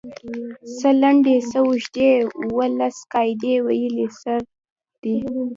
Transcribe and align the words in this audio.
څۀ 0.77 0.89
لنډې 1.01 1.35
څۀ 1.49 1.59
اوږدې 1.65 2.09
اووه 2.41 2.67
لس 2.79 2.97
قاعدې 3.13 3.53
ويلی 3.67 4.07
سر 4.19 4.41
دی 5.01 5.17